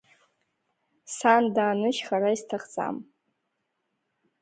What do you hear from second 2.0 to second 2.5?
хара